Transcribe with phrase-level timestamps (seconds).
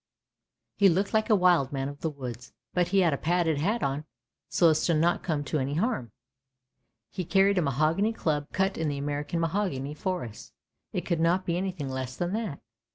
[0.79, 3.83] "He looked like a wild man of the woods, but he had a padded hat
[3.83, 4.05] on
[4.49, 6.11] so as not to come to any harm.
[7.11, 10.53] He carried a mahogany club cut in the American mahogany forests.
[10.91, 12.61] It could not be anything less than that.